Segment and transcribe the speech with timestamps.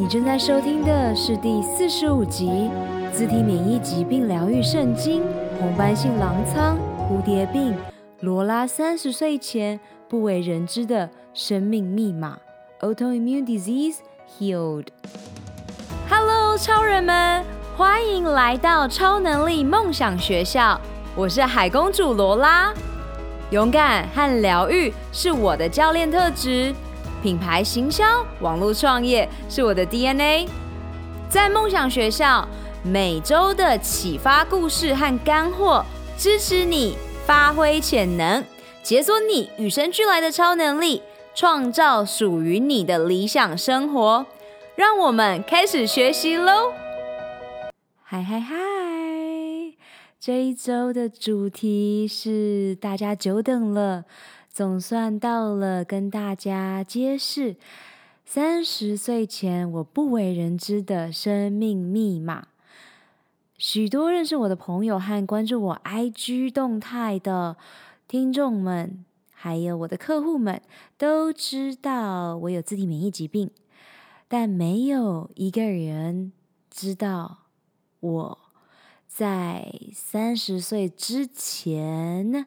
[0.00, 2.48] 你正在收听的是第四十五集
[3.12, 5.20] 《自体免疫疾病疗愈圣经》
[5.58, 7.76] 红斑性狼疮、蝴蝶病，
[8.20, 9.78] 罗拉三十岁前
[10.08, 12.38] 不为人知的生命密码
[12.80, 13.96] Autoimmune Disease
[14.38, 14.86] Healed。
[16.08, 17.44] Hello，超人们，
[17.76, 20.80] 欢迎来到超能力梦想学校，
[21.14, 22.72] 我是海公主罗拉。
[23.50, 26.74] 勇敢和疗愈是我的教练特质。
[27.22, 28.04] 品牌行销、
[28.40, 30.48] 网络创业是我的 DNA。
[31.28, 32.48] 在梦想学校，
[32.82, 35.84] 每周的启发故事和干货，
[36.16, 38.44] 支持你发挥潜能，
[38.82, 41.02] 解锁你与生俱来的超能力，
[41.34, 44.26] 创造属于你的理想生活。
[44.74, 46.72] 让我们开始学习喽！
[48.02, 48.56] 嗨嗨嗨！
[50.18, 54.04] 这一周的主题是大家久等了。
[54.52, 57.54] 总算到了跟大家揭示
[58.26, 62.48] 三十岁前我不为人知的生命密码。
[63.56, 67.56] 许多认识我的朋友和关注我 IG 动态的
[68.08, 70.60] 听众们，还有我的客户们，
[70.98, 73.50] 都知道我有自体免疫疾病，
[74.26, 76.32] 但没有一个人
[76.68, 77.44] 知道
[78.00, 78.38] 我
[79.06, 82.46] 在三十岁之前。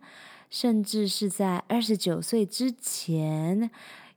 [0.54, 3.72] 甚至是在二十九岁之前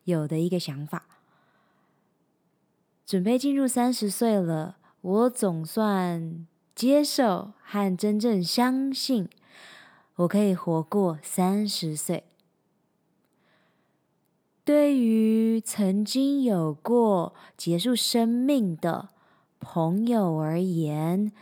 [0.04, 1.06] 有的一个想法，
[3.06, 9.30] 准备进入三十岁了，我总算接受和真正相信，
[10.16, 12.24] 我可以活过三十岁。
[14.62, 19.08] 对于曾经有过结束生命的
[19.58, 21.32] 朋友而言，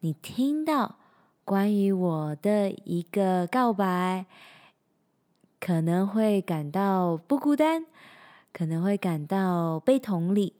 [0.00, 0.96] 你听到。
[1.48, 4.26] 关于我的一个告白，
[5.58, 7.86] 可能会感到不孤单，
[8.52, 10.52] 可能会感到被同理。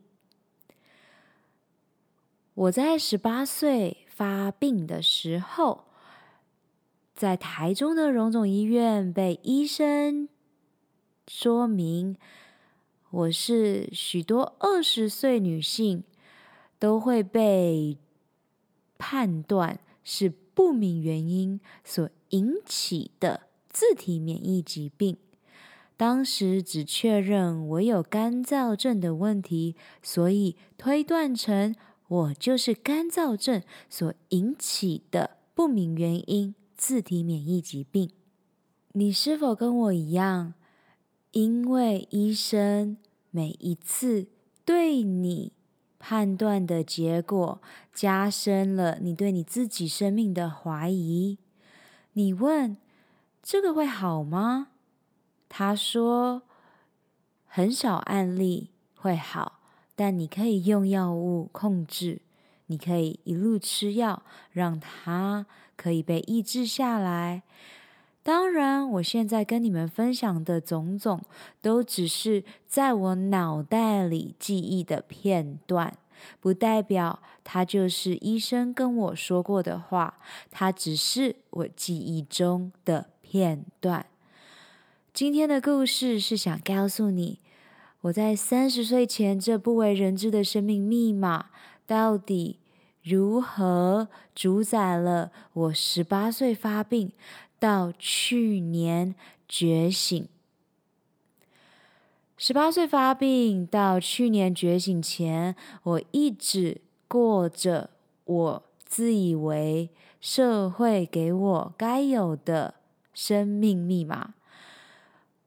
[2.54, 5.84] 我在十八岁发病的时候，
[7.14, 10.26] 在台中的荣总医院被医生
[11.26, 12.16] 说明，
[13.10, 16.02] 我是许多二十岁女性
[16.78, 17.98] 都会被
[18.96, 20.32] 判断是。
[20.58, 25.16] 不明原因所引起的自体免疫疾病，
[25.96, 31.76] 当时只确认我有干燥症的问题，所以推断成
[32.08, 38.10] 我就是干燥症所引起的不明原因自体免疫疾病。
[38.94, 40.54] 你是否跟我一样，
[41.30, 42.96] 因为医生
[43.30, 44.26] 每一次
[44.64, 45.52] 对你
[45.98, 47.60] 判断的结果
[47.92, 51.38] 加深了你对你自己生命的怀疑。
[52.12, 52.76] 你问
[53.42, 54.68] ：“这个会好吗？”
[55.48, 56.42] 他说
[57.46, 59.60] ：“很少案例会好，
[59.96, 62.20] 但你可以用药物控制，
[62.66, 64.22] 你可以一路吃药，
[64.52, 67.42] 让它可以被抑制下来。”
[68.28, 71.22] 当然，我现在跟你们分享的种种，
[71.62, 75.96] 都只是在我脑袋里记忆的片段，
[76.38, 80.18] 不代表它就是医生跟我说过的话，
[80.50, 84.04] 它只是我记忆中的片段。
[85.14, 87.38] 今天的故事是想告诉你，
[88.02, 91.46] 我在三十岁前这不为人知的生命密码，
[91.86, 92.58] 到底
[93.02, 97.12] 如何主宰了我十八岁发病。
[97.58, 99.14] 到去年
[99.48, 100.28] 觉醒，
[102.36, 107.90] 十八岁发病到去年觉醒前，我一直过着
[108.24, 112.74] 我自以为社会给我该有的
[113.12, 114.34] 生命密码。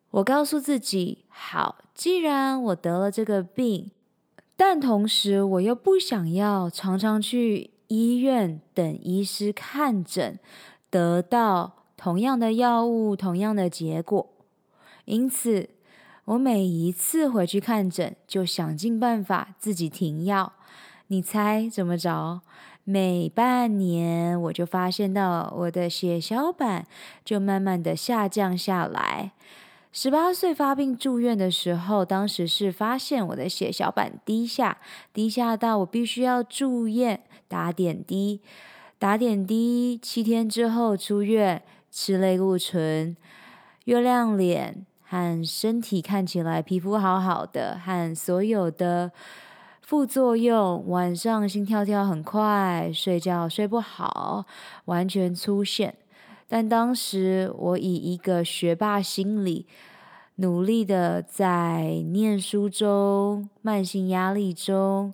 [0.10, 3.92] 我告诉自己：好，既然我得了这个病，
[4.58, 10.38] 但同时我又不想要常常去医院等医师看诊，
[10.90, 11.78] 得到。
[12.02, 14.28] 同样的药物，同样的结果，
[15.06, 15.70] 因此
[16.26, 20.54] 我每一次回去看诊，就想尽办法自己停药。
[21.10, 22.42] 你猜怎么着？
[22.86, 26.88] 每半年我就发现到我的血小板
[27.24, 29.34] 就慢慢的下降下来。
[29.92, 34.80] 十八岁发病住院的时候，当时是发现我的血小板低下，
[35.14, 38.42] 低下到我必须要住院打点滴，
[38.98, 41.62] 打点滴七天之后出院。
[41.92, 43.16] 吃类固醇，
[43.84, 49.12] 月亮脸和身体看起来皮肤好好的，和所有的
[49.82, 54.46] 副作用，晚上心跳跳很快，睡觉睡不好，
[54.86, 55.96] 完全出现。
[56.48, 59.68] 但当时我以一个学霸心理，
[60.36, 65.14] 努力的在念书中、慢性压力中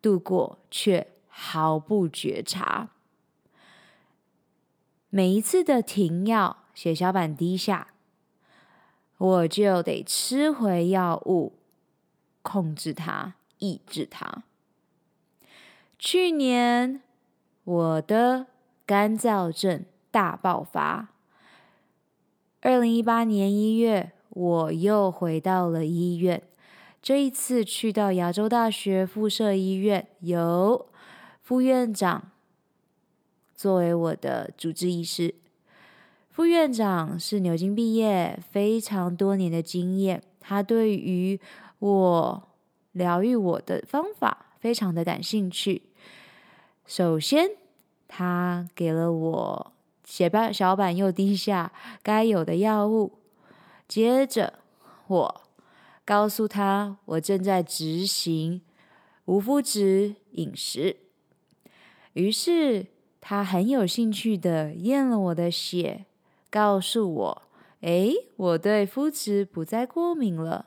[0.00, 2.88] 度过，却毫不觉察。
[5.16, 7.86] 每一次的停药，血小板低下，
[9.16, 11.52] 我就得吃回药物，
[12.42, 14.42] 控制它，抑制它。
[16.00, 17.00] 去年
[17.62, 18.46] 我的
[18.84, 21.10] 干燥症大爆发，
[22.62, 26.42] 二零一八年一月，我又回到了医院。
[27.00, 30.88] 这一次去到亚洲大学附设医院，由
[31.40, 32.32] 副院长
[33.54, 35.34] 作为我的主治医师。
[36.30, 40.22] 副院长是牛津毕业，非常多年的经验。
[40.40, 41.40] 他对于
[41.78, 42.48] 我
[42.92, 45.82] 疗愈我的方法非常的感兴趣。
[46.86, 47.50] 首先，
[48.08, 49.72] 他给了我
[50.04, 51.72] 血小板又低下
[52.02, 53.18] 该有的药物。
[53.86, 54.58] 接着，
[55.06, 55.42] 我
[56.04, 58.60] 告诉他我正在执行
[59.26, 60.96] 无麸质饮食。
[62.14, 62.86] 于是，
[63.26, 66.04] 他很有兴趣的验了我的血，
[66.50, 67.42] 告诉我
[67.80, 70.66] ：“哎，我对麸质不再过敏了。”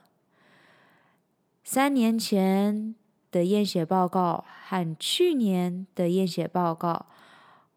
[1.62, 2.96] 三年前
[3.30, 7.06] 的验血报告和去年的验血报告，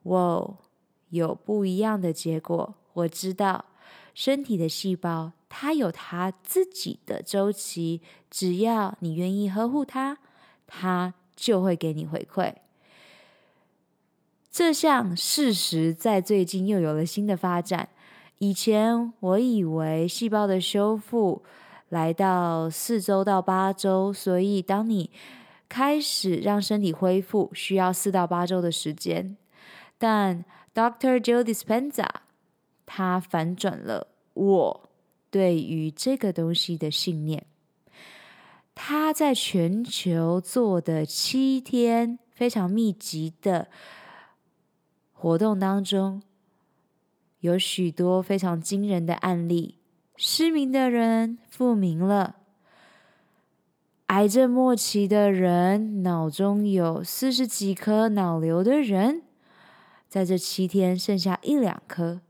[0.01, 0.57] 我
[1.09, 2.73] 有不一样的结果。
[2.93, 3.65] 我知道。
[4.13, 10.17] 身体的细胞，它有它自己的周期，只要你愿意呵护它，
[10.67, 12.55] 它就会给你回馈。
[14.51, 17.87] 这项事实在最近又有了新的发展。
[18.39, 21.41] 以前我以为细胞的修复
[21.87, 25.09] 来到四周到八周，所以当你
[25.69, 29.37] 开始让身体恢复，需要四到八周的时间。
[29.97, 30.43] 但
[30.73, 31.17] Dr.
[31.21, 32.07] Joe Dispenza
[32.85, 34.89] 他反转了我
[35.29, 37.45] 对于这个东西的信念。
[38.75, 43.69] 他在全球做的七天非常密集的
[45.21, 46.23] 活动当中，
[47.41, 49.75] 有许多非常惊人的案例：
[50.15, 52.37] 失明的人复明了，
[54.07, 59.21] 癌症末期的人，脑中有四十几颗脑瘤的人，
[60.09, 62.21] 在这七天剩下一两颗。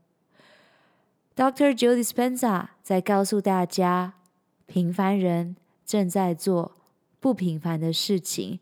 [1.34, 1.74] Dr.
[1.74, 4.16] Joe Dispenza 在告诉大家，
[4.66, 5.56] 平凡人
[5.86, 6.72] 正在做
[7.18, 8.60] 不平凡的事情。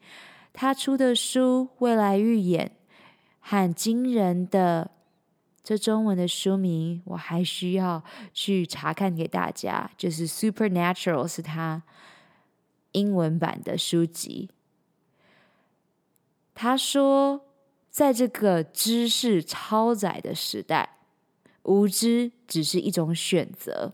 [0.52, 2.68] 他出的书《未来预演》
[3.40, 4.92] 和惊人的
[5.62, 9.90] 这中文的书名，我还需要去查看给大家。
[9.96, 11.82] 就是《Supernatural》是他
[12.92, 14.50] 英文版的书籍。
[16.54, 17.46] 他说，
[17.90, 20.96] 在这个知识超载的时代。
[21.64, 23.92] 无知只是一种选择，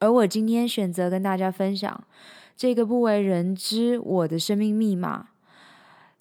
[0.00, 2.06] 而我今天选择跟大家分享
[2.54, 5.30] 这个不为人知我的生命密码，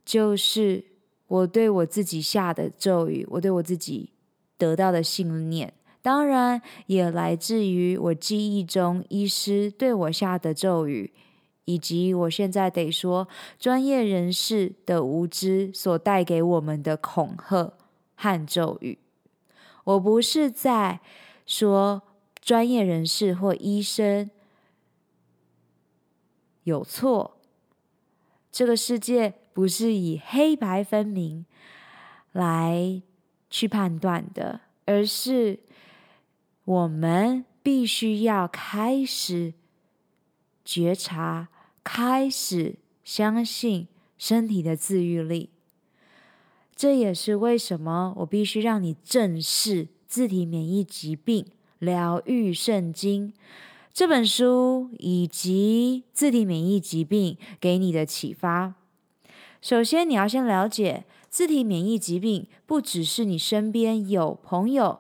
[0.06, 0.86] 就是
[1.32, 4.10] 我对我自己下的咒语，我对我自己
[4.58, 11.14] 得到的信念，当然也来自于我记忆中医师对我下的咒语，
[11.64, 17.72] 以及我现在得说专业人士的无知所带给我们的恐吓
[18.16, 19.00] 和咒语。
[19.86, 21.00] 我不是在
[21.46, 22.02] 说
[22.42, 24.30] 专业人士或医生
[26.66, 27.38] 有错，
[28.52, 31.46] 这个世界不是以黑白分明
[32.32, 33.02] 来
[33.50, 35.60] 去判断的，而是
[36.64, 39.54] 我们必须要开始
[40.64, 41.50] 觉察，
[41.84, 43.88] 开始相信
[44.18, 45.50] 身体的自愈力。
[46.76, 51.46] 这也是为什么我必须让你正视自体免疫疾病
[51.78, 53.34] 疗愈圣经
[53.94, 58.76] 这本书，以及自体免疫疾病给你的启发。
[59.62, 65.00] 首先，你要先了解自体免疫疾病，不只是你身边有朋友，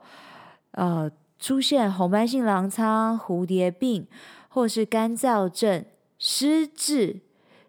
[0.71, 4.07] 呃，出现红斑性狼疮、蝴蝶病，
[4.47, 5.83] 或是干燥症、
[6.19, 7.21] 失智、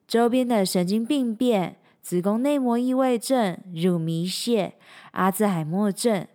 [0.06, 1.78] 周边的神经病变。
[2.02, 4.72] 子宫内膜异位症、乳糜泻、
[5.12, 6.26] 阿兹海默症、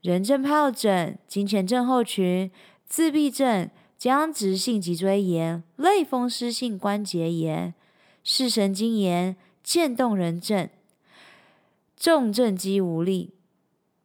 [0.00, 2.50] 人症疱疹、经前症候群、
[2.86, 7.74] 自闭症、僵直性脊椎炎、类风湿性关节炎、
[8.24, 9.36] 视神经炎、
[9.66, 10.70] 渐冻人症、
[11.96, 13.34] 重症肌无力、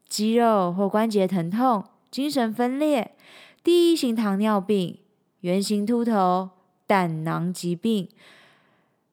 [0.09, 3.15] 肌肉或关节疼痛、精神分裂、
[3.63, 4.97] 第一型糖尿病、
[5.41, 6.49] 圆形秃头、
[6.87, 8.09] 胆囊疾病，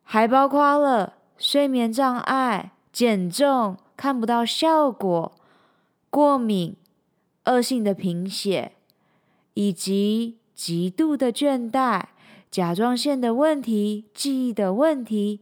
[0.03, 1.17] 还包括了。
[1.37, 5.33] 睡眠障碍、减重看不到效果、
[6.09, 6.75] 过敏、
[7.45, 8.73] 恶性的贫血，
[9.53, 12.03] 以及极度的倦怠、
[12.51, 15.41] 甲状腺的问题、记忆的问题、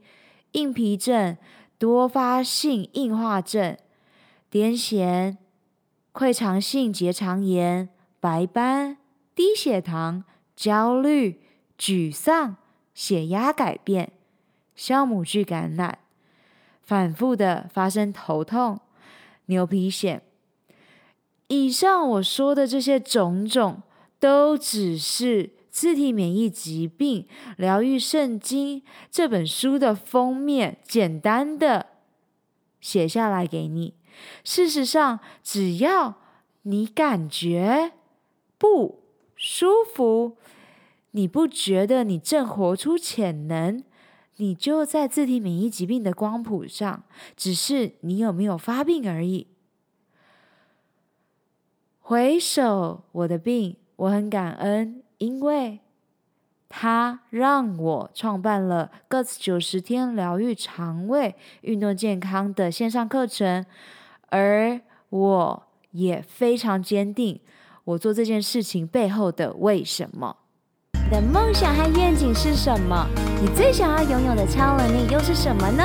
[0.57, 1.37] 硬皮症、
[1.79, 3.77] 多发性硬化症、
[4.51, 5.37] 癫痫、
[6.15, 8.97] 溃疡性结肠炎、白斑、
[9.35, 10.25] 低血糖、
[10.57, 11.43] 焦虑、
[11.79, 12.57] 沮丧、
[12.95, 14.13] 血压改变、
[14.75, 15.99] 酵母菌感染、
[16.81, 18.81] 反复的发生头痛、
[19.47, 20.21] 牛皮癣。
[21.49, 23.83] 以上我说的这些种种，
[24.19, 25.45] 都只是
[25.77, 27.27] 《自体免疫疾病
[27.59, 28.81] 疗愈圣经》
[29.11, 31.89] 这本书的封面，简单的
[32.81, 33.93] 写下来给你。
[34.43, 36.15] 事实上，只要
[36.63, 37.93] 你感觉
[38.57, 39.03] 不
[39.35, 40.39] 舒服，
[41.11, 43.85] 你不觉得你正活出潜能，
[44.37, 47.03] 你就在自体免疫疾病的光谱上，
[47.37, 49.47] 只是你有没有发病而已。
[52.01, 55.81] 回首我的病，我很感恩，因为
[56.69, 63.65] 他让我创办了 Guts 九十天疗愈肠胃运动健康的线上课程，
[64.29, 67.41] 而我也非常坚定
[67.85, 70.37] 我做这件事情背后的为什么。
[70.93, 73.07] 你的梦想和愿景是什么？
[73.41, 75.85] 你最想要拥有的超能力又是什么呢？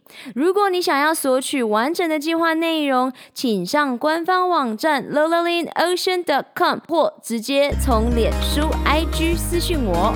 [0.35, 6.45] 如果你想要索取完整的计划内容，请上官方网站 l o l a l i n o c e a n c o
[6.57, 10.13] m 或直接从脸书 IG 私讯我。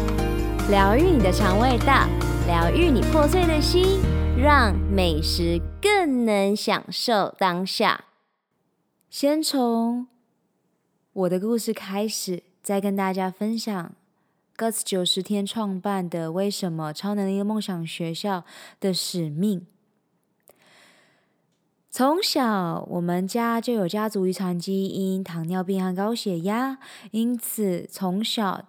[0.70, 2.08] 疗愈你的肠胃道，
[2.48, 4.00] 疗愈你破碎的心，
[4.36, 8.06] 让美食更能享受当下。
[9.10, 10.08] 先从
[11.14, 13.94] 我的故事开始，再跟大家分享
[14.58, 18.44] Guts 九十天创办的为什么超能力梦想学校
[18.80, 19.68] 的使命。
[21.98, 26.78] 从小，我们家就有家族遗传基因，糖尿病和高血压，
[27.12, 28.66] 因此从小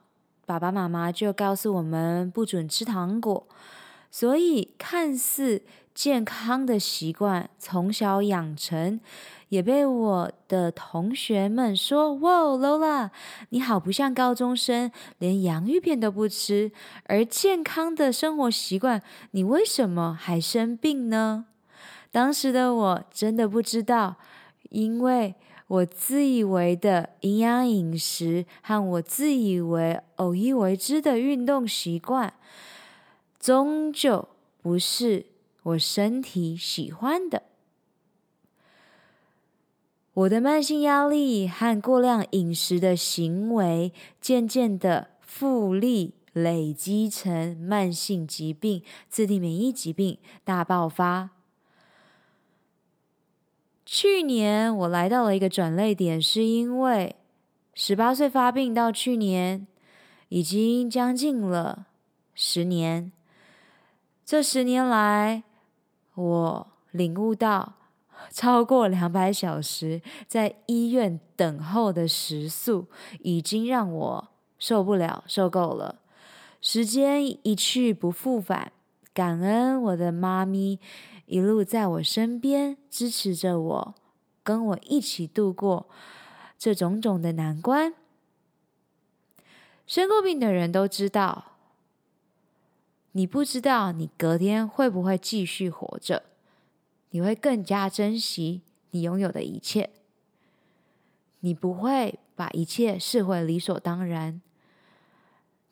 [0.46, 3.44] 爸爸妈妈就告诉我们不准吃糖果。
[4.12, 9.00] 所以，看似健康的习惯从小养成，
[9.48, 13.10] 也被我的同学们说：“哇，Lola，
[13.48, 16.70] 你好不像高中生，连洋芋片都不吃，
[17.06, 19.02] 而健康的生活习惯，
[19.32, 21.46] 你为什么还生病呢？”
[22.16, 24.16] 当时的我真的不知道，
[24.70, 25.34] 因为
[25.66, 32.32] 我自以为的营养饮食和我自以为偶一为之的运动习惯，
[33.38, 34.30] 终究
[34.62, 35.26] 不是
[35.62, 37.42] 我身体喜欢的。
[40.14, 43.92] 我的慢性压力和过量饮食的行为，
[44.22, 51.35] 渐渐的复利累积成慢性疾病、自体免疫疾病大爆发。
[53.86, 57.14] 去年我来到了一个转捩点，是因为
[57.72, 59.64] 十八岁发病到去年，
[60.28, 61.86] 已经将近了
[62.34, 63.12] 十年。
[64.24, 65.44] 这十年来，
[66.16, 67.74] 我领悟到，
[68.32, 72.88] 超过两百小时在医院等候的时速，
[73.20, 74.28] 已经让我
[74.58, 76.00] 受不了、受够了。
[76.60, 78.72] 时间一去不复返，
[79.14, 80.80] 感恩我的妈咪。
[81.26, 83.94] 一路在我身边支持着我，
[84.44, 85.88] 跟我一起度过
[86.56, 87.94] 这种种的难关。
[89.86, 91.56] 生过病的人都知道，
[93.10, 96.22] 你不知道你隔天会不会继续活着，
[97.10, 99.90] 你会更加珍惜你拥有的一切，
[101.40, 104.40] 你不会把一切视为理所当然。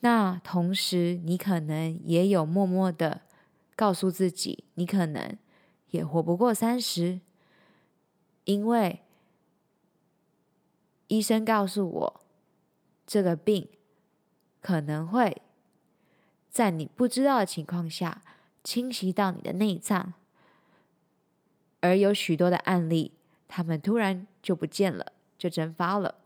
[0.00, 3.23] 那同时，你可能也有默默的
[3.76, 5.38] 告诉自己，你可能。
[5.94, 7.20] 也活不过三十，
[8.46, 9.00] 因为
[11.06, 12.20] 医生告诉我，
[13.06, 13.68] 这个病
[14.60, 15.40] 可能会
[16.50, 18.22] 在你不知道的情况下
[18.64, 20.14] 侵袭到你的内脏，
[21.78, 23.12] 而有许多的案例，
[23.46, 26.16] 他们突然就不见了，就蒸发了。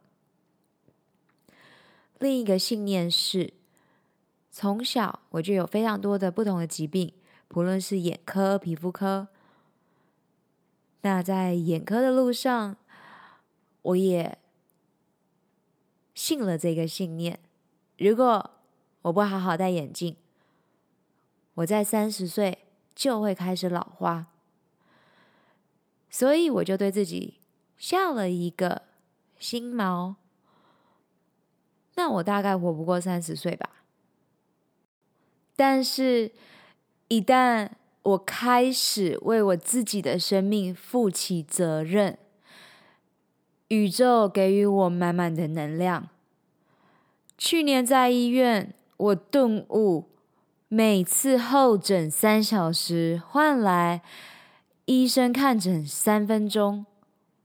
[2.18, 3.52] 另一个信念是，
[4.50, 7.12] 从小我就有非常多的不同的疾病，
[7.48, 9.28] 不论是眼科、皮肤科。
[11.02, 12.76] 那在眼科的路上，
[13.82, 14.38] 我也
[16.14, 17.38] 信了这个信念：
[17.96, 18.50] 如果
[19.02, 20.16] 我不好好戴眼镜，
[21.54, 24.26] 我在三十岁就会开始老花。
[26.10, 27.38] 所以我就对自己
[27.76, 28.82] 下了一个
[29.38, 30.14] 心锚。
[31.94, 33.70] 那我大概活不过三十岁吧。
[35.54, 36.32] 但是，
[37.08, 37.70] 一旦
[38.08, 42.16] 我开始为我自己的生命负起责任，
[43.68, 46.08] 宇宙给予我满满的能量。
[47.36, 50.06] 去年在医院，我顿悟，
[50.68, 54.00] 每次候诊三小时换来
[54.86, 56.86] 医生看诊三分钟，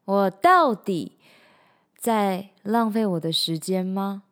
[0.05, 1.17] 我到底
[1.97, 4.23] 在浪费我的时间吗？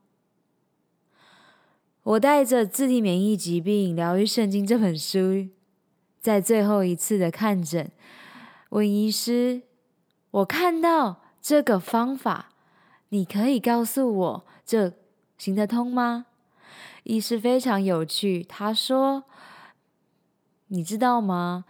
[2.04, 5.50] 我带着《自体免疫疾病疗愈圣经》这本书，
[6.22, 7.92] 在最后一次的看诊，
[8.70, 9.64] 问医师
[10.30, 12.52] ：“我看到这个方法，
[13.10, 14.94] 你可以告诉我这
[15.38, 16.28] 行得通吗？”
[17.04, 19.24] 医师非常有趣，他说
[20.68, 21.66] ：“你知道吗？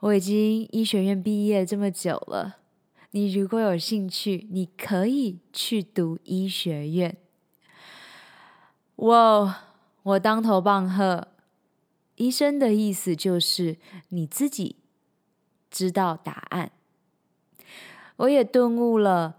[0.00, 2.56] 我已经医学院毕业这么久了，
[3.12, 7.16] 你如果有兴趣，你可以去读医学院。”
[8.96, 9.60] 哇！
[10.02, 11.28] 我当头棒喝，
[12.16, 13.78] 医生的意思就是
[14.10, 14.76] 你自己
[15.70, 16.70] 知道答案。
[18.16, 19.36] 我也顿悟了，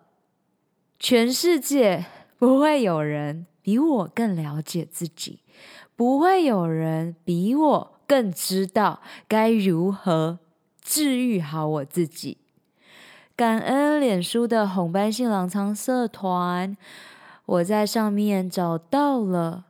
[0.99, 2.05] 全世界
[2.37, 5.39] 不会有人比我更了解自己，
[5.95, 10.39] 不会有人比我更知道该如何
[10.81, 12.39] 治愈好我自己。
[13.37, 16.75] 感恩脸书的红斑性狼疮社团，
[17.45, 19.65] 我在上面找到了。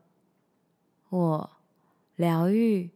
[1.09, 1.49] 我
[2.15, 2.89] 疗愈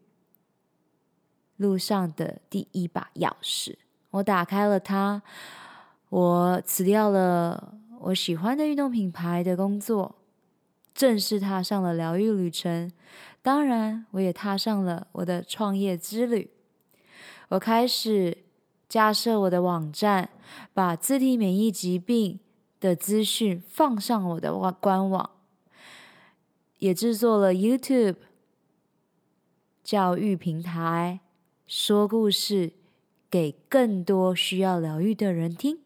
[1.59, 3.75] 路上的第一把钥匙，
[4.11, 5.21] 我打开了它。
[6.07, 10.15] 我辞掉了我喜欢的运动品牌的工作，
[10.93, 12.91] 正式踏上了疗愈旅程。
[13.41, 16.49] 当然，我也踏上了我的创业之旅。
[17.49, 18.37] 我开始
[18.87, 20.29] 架设我的网站，
[20.73, 22.39] 把自体免疫疾病
[22.79, 25.29] 的资讯放上我的官网。
[26.79, 28.15] 也制作了 YouTube
[29.83, 31.19] 教育平台，
[31.69, 32.71] 说故事
[33.29, 35.77] 给更多需要疗愈的人听。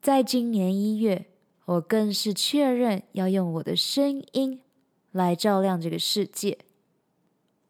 [0.00, 1.26] 在今年一月，
[1.64, 4.60] 我更是确认要用我的声音
[5.10, 6.58] 来照亮这个世界。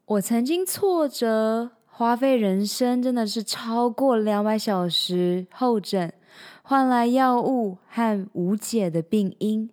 [0.05, 6.13] 我曾经挫折，花费人生真的是超过两百小时候诊，
[6.61, 9.67] 换来药物和无解的病因。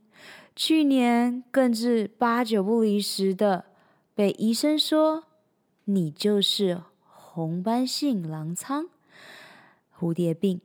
[0.55, 3.67] 去年更是八九不离十的
[4.15, 5.25] 被医生说，
[5.87, 8.87] 你就是红斑性狼疮
[9.99, 10.61] 蝴蝶病。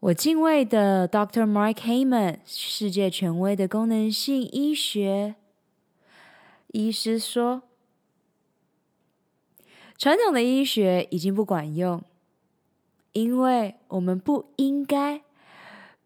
[0.00, 1.44] 我敬畏的 Dr.
[1.44, 5.36] Mark Hyman，世界权威的功能性医学
[6.68, 7.62] 医师说，
[9.96, 12.02] 传统的医学已经不管用，
[13.12, 15.22] 因为我们不应该。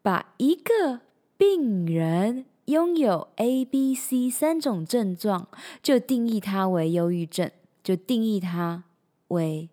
[0.04, 1.02] 把一个
[1.36, 5.48] 病人拥有 A、B、C 三种症状，
[5.82, 7.50] 就定义它为忧郁症，
[7.82, 8.84] 就定义它
[9.28, 9.68] 为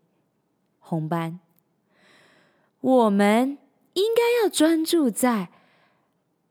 [0.80, 1.40] 红斑。
[2.82, 3.58] 我们
[3.94, 5.50] 应该要专注在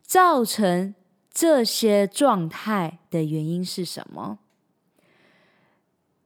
[0.02, 0.94] 造成
[1.30, 4.38] 这些状态的原因是什么？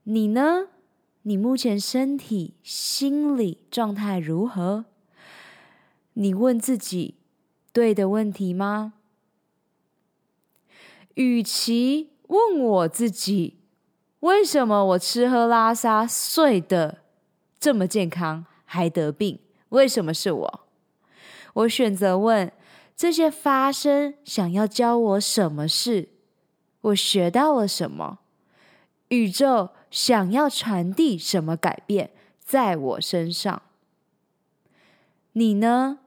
[0.03, 0.67] 你呢？
[1.23, 4.85] 你目前身体、心理状态如何？
[6.13, 7.15] 你问自己。
[7.71, 8.93] 对的问题吗？
[11.15, 13.59] 与其问我自己，
[14.21, 16.99] 为什么我吃喝拉撒睡得
[17.59, 19.39] 这么健康还得病？
[19.69, 20.67] 为什么是我？
[21.53, 22.51] 我选择问
[22.95, 26.09] 这些发生想要教我什么事？
[26.81, 28.19] 我学到了什么？
[29.09, 33.61] 宇宙想要传递什么改变在我身上？
[35.33, 35.99] 你呢？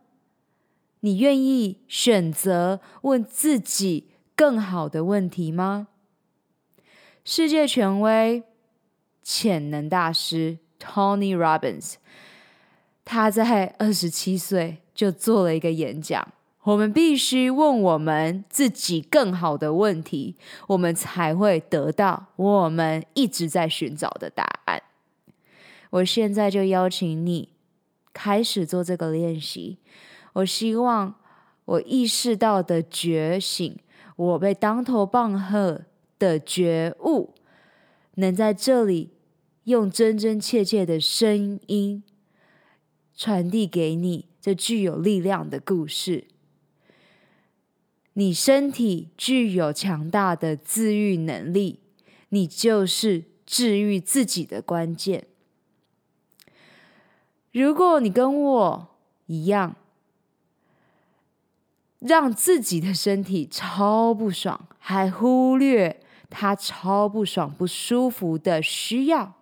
[1.01, 5.89] 你愿意选择问自己更好的问题吗？
[7.25, 8.45] 世界权威
[9.23, 11.95] 潜能大师 Tony Robbins，
[13.05, 16.29] 他在二十七岁就做了一个演讲。
[16.65, 24.83] 我们必须问我们自己更好的问题，我们才会得到我们一直在寻找的答案。
[25.91, 27.51] 我现在就邀请你
[28.13, 29.79] 开始做这个练习。
[30.35, 31.15] 我希望
[31.65, 33.79] 我意识到的觉醒，
[34.17, 35.83] 我被当头棒喝
[36.19, 37.35] 的觉悟，
[38.15, 39.11] 能在这里
[39.65, 42.03] 用真真切切的声音
[43.15, 46.29] 传递给你这具有力量的故事。
[48.15, 51.81] 你身体具有强大的自愈能力，
[52.31, 55.27] 你就是治愈自己的关键。
[57.53, 58.89] 如果你跟我
[59.27, 59.77] 一样，
[61.99, 69.35] 让自己的身体超不爽，还忽略他超不爽、不舒服的需要，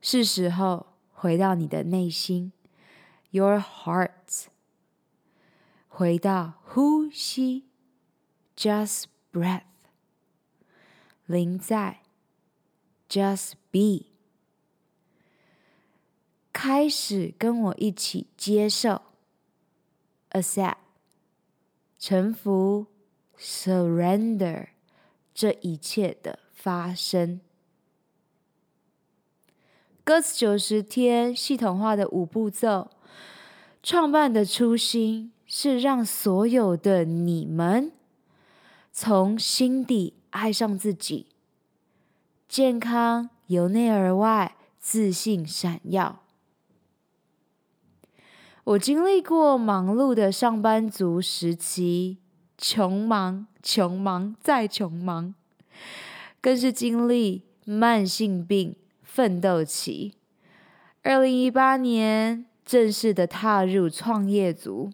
[0.00, 2.52] 是时候回到你的内心
[3.30, 4.46] ，Your heart，
[5.88, 7.64] 回到呼吸
[8.56, 9.62] ，Just breath，
[11.24, 12.00] 临在
[13.08, 14.06] ，Just be，
[16.52, 19.00] 开始跟我一起接受。
[20.34, 20.74] accept，
[21.98, 22.88] 臣服
[23.38, 24.68] ，surrender，
[25.32, 27.40] 这一切的发生。
[30.04, 32.90] Guts 九十天系统化的五步骤，
[33.82, 37.92] 创办的初心是让所有的你们
[38.92, 41.28] 从心底爱上自己，
[42.46, 46.23] 健康由内而外，自信闪耀。
[48.64, 52.16] 我经历过忙碌的上班族时期，
[52.56, 55.34] 穷忙、穷忙再穷忙，
[56.40, 60.14] 更是经历慢性病奋斗期。
[61.02, 64.90] 二零一八年正式的踏入创业族，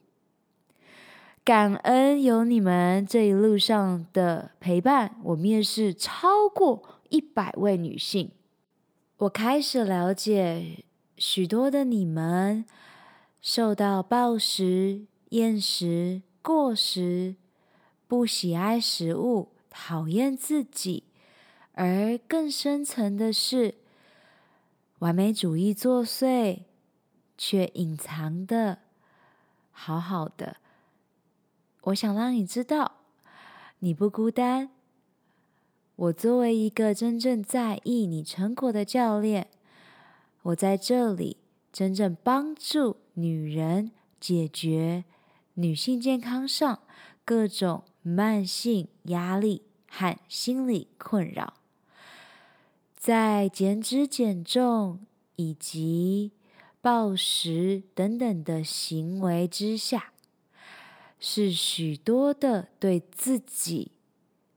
[1.45, 5.15] 感恩有你们这一路上的陪伴。
[5.23, 8.33] 我面试超过一百位女性，
[9.19, 10.83] 我开始了解
[11.17, 12.65] 许多的你们。
[13.41, 17.37] 受到暴食、厌食、过食、
[18.07, 21.05] 不喜爱食物、讨厌自己，
[21.73, 23.77] 而更深层的是
[24.99, 26.61] 完美主义作祟，
[27.39, 28.79] 却隐藏的
[29.71, 30.59] 好好的。
[31.85, 32.97] 我想让你知道，
[33.79, 34.71] 你不孤单。
[35.97, 39.49] 我作为一个真正在意你成果的教练，
[40.43, 41.39] 我在这里
[41.73, 42.97] 真正帮助。
[43.15, 45.05] 女人解决
[45.55, 46.81] 女性健康上
[47.25, 51.55] 各种慢性压力和心理困扰，
[52.97, 55.01] 在减脂减重
[55.37, 56.33] 以及
[56.81, 60.13] 暴食等等的行为之下，
[61.19, 63.93] 是许多的对自己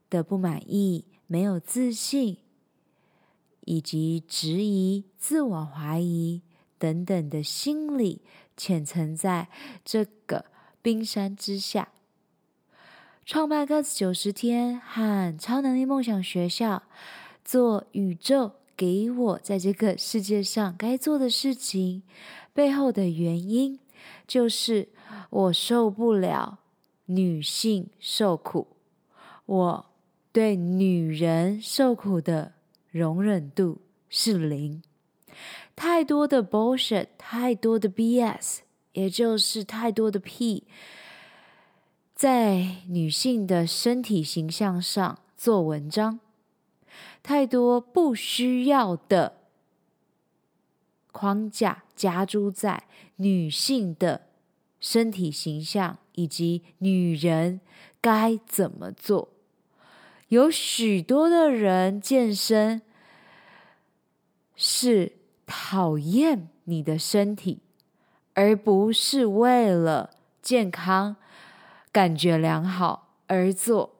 [0.09, 2.37] 的不满意、没有自信，
[3.65, 6.41] 以及质疑、自我怀疑
[6.83, 8.19] 等等的心理。
[8.57, 9.47] 潜藏在
[9.85, 10.45] 这个
[10.81, 11.87] 冰山之下，
[13.25, 16.83] 创办 Guts 九十天和超能力梦想学校，
[17.45, 22.03] 做宇宙给我在这个世界上该做的事情，
[22.53, 23.79] 背后的原因
[24.27, 24.89] 就是
[25.29, 26.59] 我受不了
[27.05, 28.67] 女性受苦，
[29.45, 29.85] 我
[30.31, 32.53] 对女人受苦的
[32.91, 34.83] 容忍度是零。
[35.75, 38.59] 太多的 bullshit，太多的 BS，
[38.91, 40.67] 也就是太多的屁，
[42.15, 46.19] 在女性的身体形象上做文章，
[47.23, 49.37] 太多不需要的
[51.11, 52.83] 框架加诸在
[53.15, 54.27] 女性的
[54.79, 57.61] 身体形象以及女人
[57.99, 59.29] 该怎么做，
[60.27, 62.83] 有许多的人健身
[64.55, 65.13] 是。
[65.45, 67.59] 讨厌你的身体，
[68.33, 71.15] 而不是为了健康、
[71.91, 73.91] 感觉良好而做。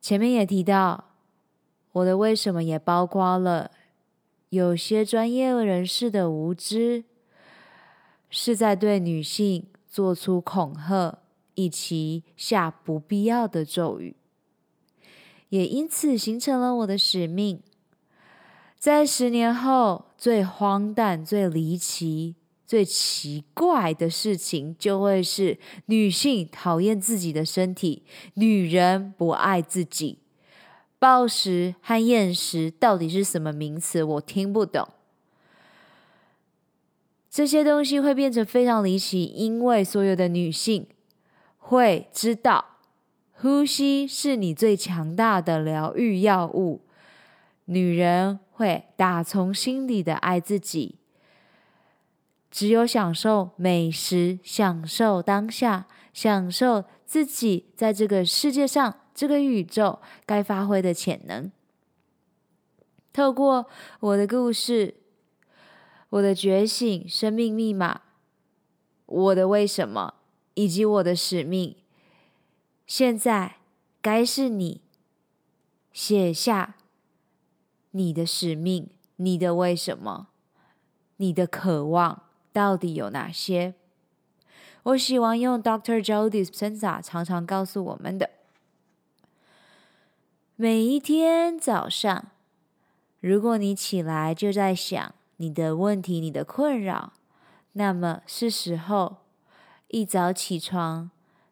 [0.00, 1.12] 前面也提到，
[1.92, 3.70] 我的为什么也包括了
[4.50, 7.04] 有些专业人士的无知，
[8.30, 11.18] 是在对女性做出恐吓，
[11.54, 14.14] 以及下不必要的咒语，
[15.48, 17.62] 也因此形成了我的使命。
[18.78, 30.18] 在十年后，最荒诞、最离奇、最奇怪的事情，就会是女性讨厌自己的身体，女人不爱自己。
[30.98, 34.02] 暴食和厌食到底是什么名词？
[34.02, 34.88] 我听不懂。
[37.28, 40.86] 这些东西会变成非常离奇，因为所有的女性
[41.58, 42.64] 会知道，
[43.34, 46.80] 呼吸是你最强大的疗愈药物。
[47.66, 50.96] 女人会打从心底的爱自己，
[52.50, 61.50] 只有享受美食，享受当下，享受自己在这个世界上、这个宇宙该发挥的潜能。
[63.12, 63.66] 透过
[64.00, 64.94] 我的故事，
[66.10, 68.02] 我的觉醒、生命密码、
[69.06, 70.14] 我的为什么
[70.54, 71.76] 以及我的使命，
[72.86, 73.56] 现在
[74.00, 74.82] 该是你
[75.92, 76.76] 写下
[77.96, 80.28] 你的使命、你的为什么、
[81.16, 82.22] 你的渴望。
[82.52, 83.74] 到底有哪些？
[84.82, 86.02] 我喜欢用 Dr.
[86.02, 88.30] Joe Dispenza 常常告诉我们的：
[90.54, 92.30] 每一天早上，
[93.20, 97.12] 如果你起来就在想你的问题、你的困扰，
[97.72, 99.18] 那么是时候
[99.88, 101.10] 一早起床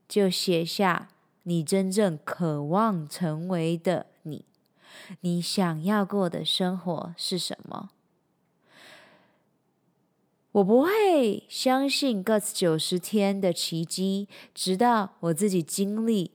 [0.09, 1.09] 就写下
[1.43, 4.47] 你真正渴望成为的你，
[5.21, 7.91] 你想要过的生活是什么？
[10.53, 16.31] 我不会相信 GUTS 九十天的奇迹，直到我自己经历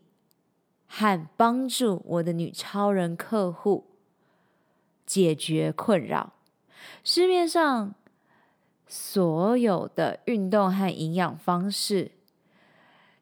[0.88, 3.86] 和帮助我的女超人客户
[5.06, 6.34] 解决困扰。
[7.04, 7.95] 市面上
[8.86, 12.12] 所有的运动和营养方式，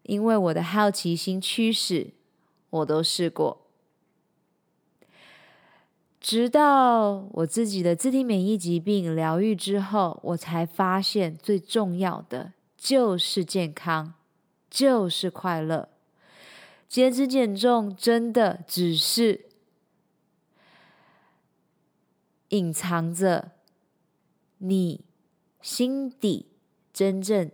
[0.01, 2.13] 因为我的好奇心驱使，
[2.71, 3.66] 我都试过。
[6.27, 14.13] 直到我自己的自体免疫疾病疗愈之后，我才发现最重要的就是健康，
[14.69, 15.87] 就是快乐。
[16.89, 19.45] 减脂减重真的只是
[22.49, 23.51] 隐藏着
[24.57, 25.05] 你
[25.61, 26.47] 心底
[26.91, 27.49] 真正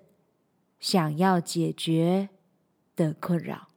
[0.80, 2.30] 想要解决
[2.96, 3.68] 的困扰。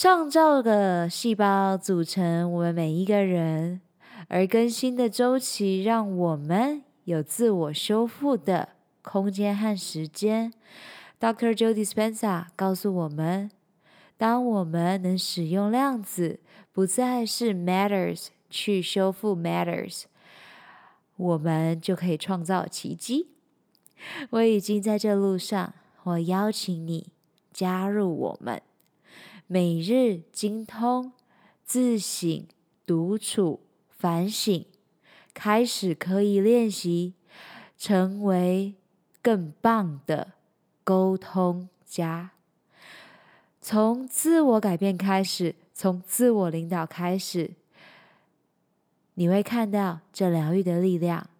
[0.00, 3.80] 上兆个细胞组成我们每一个人，
[4.28, 8.68] 而更新的周期让我们有自我修复的
[9.02, 10.52] 空间和时间。
[11.18, 11.52] Dr.
[11.52, 13.50] Joe Dispenza 告诉我们，
[14.16, 16.38] 当我们能使用量子，
[16.72, 20.04] 不再是 matters 去修复 matters，
[21.16, 23.30] 我们就可以创造奇迹。
[24.30, 27.08] 我已经在这路上，我邀请你
[27.52, 28.62] 加入我们。
[29.50, 31.10] 每日精通、
[31.64, 32.46] 自省、
[32.84, 34.66] 独处、反省，
[35.32, 37.14] 开始可以练习，
[37.78, 38.74] 成为
[39.22, 40.32] 更棒的
[40.84, 42.32] 沟通家。
[43.62, 47.52] 从自我改变开始，从自我领导开始，
[49.14, 51.30] 你会看到这疗愈的力量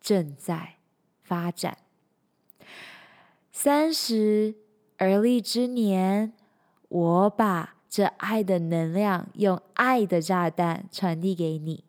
[0.00, 0.74] 正在
[1.22, 1.78] 发展。
[3.52, 4.56] 三十
[4.96, 6.32] 而立之年。
[6.94, 11.82] 我把这爱的能量用爱的炸弹传递给你。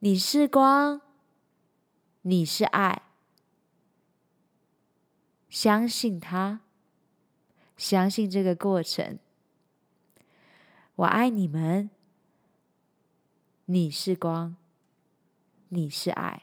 [0.00, 1.00] 你是光，
[2.20, 3.00] 你是爱，
[5.48, 6.60] 相信他，
[7.78, 9.18] 相信这个过程。
[10.96, 11.88] 我爱你们。
[13.64, 14.54] 你是光，
[15.70, 16.42] 你是爱。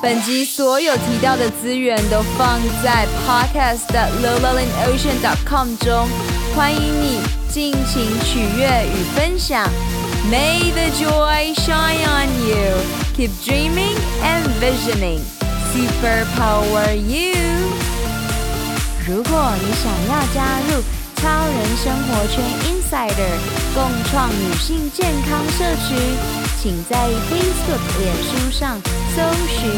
[0.00, 6.08] 本集所有提到的资源都放在 podcast 的 lowlalinocean.com 中，
[6.54, 9.68] 欢迎你尽情取悦与分享。
[10.30, 12.78] May the joy shine on you.
[13.16, 15.20] Keep dreaming and visioning.
[15.74, 17.34] Superpower you.
[19.04, 20.80] 如果你想要加入
[21.16, 23.34] 超人生活圈 Insider
[23.74, 25.96] 共创女性健康社区。
[26.60, 26.96] 请在
[27.30, 28.80] Facebook、脸书上
[29.18, 29.68] 搜寻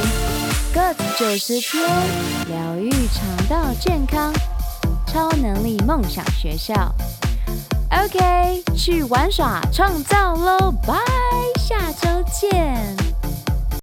[0.74, 1.82] “good 九十天
[2.46, 4.30] 疗愈肠道健康
[5.06, 6.94] 超能力梦想学校”。
[7.90, 10.70] OK，去玩耍创造喽！
[10.86, 10.94] 拜，
[11.58, 13.09] 下周见。